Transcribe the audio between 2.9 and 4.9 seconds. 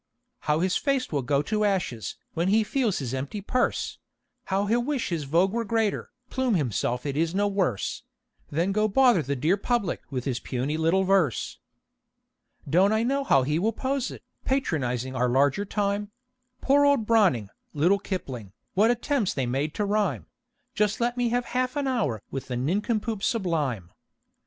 his empty purse! How he'll